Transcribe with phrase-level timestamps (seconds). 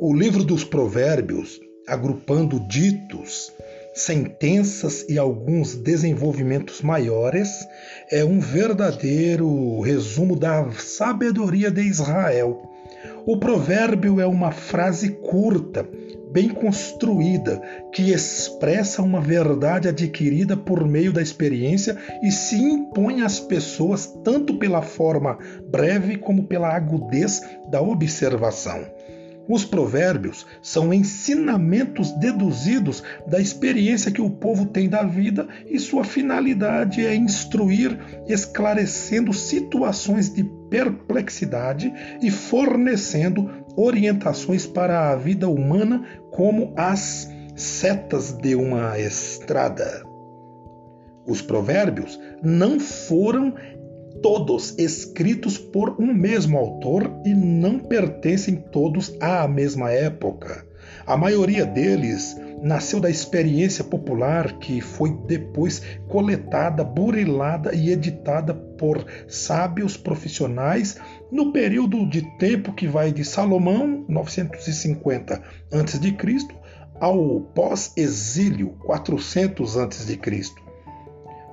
[0.00, 3.52] O livro dos Provérbios, agrupando ditos,
[3.92, 7.48] sentenças e alguns desenvolvimentos maiores,
[8.08, 12.62] é um verdadeiro resumo da sabedoria de Israel.
[13.26, 15.84] O provérbio é uma frase curta,
[16.30, 17.60] bem construída,
[17.92, 24.60] que expressa uma verdade adquirida por meio da experiência e se impõe às pessoas tanto
[24.60, 25.36] pela forma
[25.68, 28.96] breve como pela agudez da observação.
[29.48, 36.04] Os provérbios são ensinamentos deduzidos da experiência que o povo tem da vida e sua
[36.04, 37.98] finalidade é instruir,
[38.28, 41.90] esclarecendo situações de perplexidade
[42.20, 50.02] e fornecendo orientações para a vida humana como as setas de uma estrada.
[51.26, 53.54] Os provérbios não foram
[54.22, 60.66] todos escritos por um mesmo autor e não pertencem todos à mesma época.
[61.06, 69.04] A maioria deles nasceu da experiência popular que foi depois coletada, burilada e editada por
[69.26, 70.98] sábios profissionais
[71.30, 76.16] no período de tempo que vai de Salomão, 950 a.C.,
[77.00, 80.67] ao pós-exílio, 400 a.C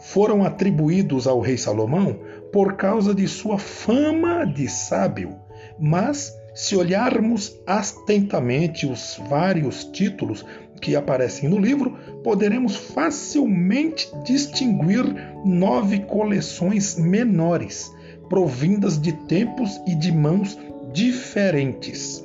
[0.06, 2.20] foram atribuídos ao rei Salomão
[2.52, 5.36] por causa de sua fama de sábio,
[5.80, 10.46] mas se olharmos atentamente os vários títulos
[10.80, 15.06] que aparecem no livro, poderemos facilmente distinguir
[15.44, 17.92] nove coleções menores,
[18.30, 20.58] provindas de tempos e de mãos
[20.94, 22.24] diferentes.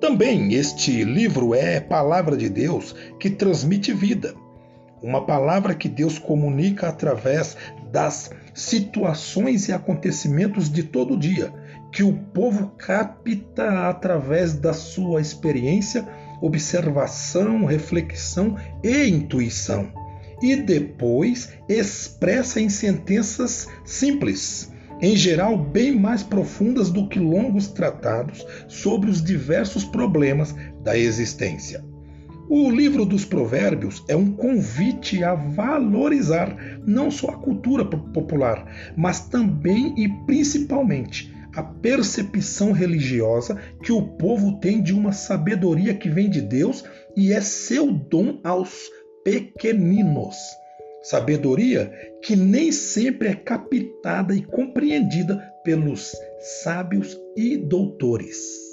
[0.00, 4.34] Também este livro é palavra de Deus que transmite vida
[5.02, 7.56] uma palavra que Deus comunica através
[7.90, 11.52] das situações e acontecimentos de todo dia,
[11.92, 16.06] que o povo capta através da sua experiência,
[16.40, 19.90] observação, reflexão e intuição,
[20.42, 28.46] e depois expressa em sentenças simples, em geral bem mais profundas do que longos tratados
[28.68, 31.89] sobre os diversos problemas da existência.
[32.52, 39.20] O livro dos Provérbios é um convite a valorizar não só a cultura popular, mas
[39.20, 46.28] também e principalmente a percepção religiosa que o povo tem de uma sabedoria que vem
[46.28, 46.84] de Deus
[47.16, 48.90] e é seu dom aos
[49.24, 50.34] pequeninos.
[51.04, 56.10] Sabedoria que nem sempre é captada e compreendida pelos
[56.64, 58.69] sábios e doutores.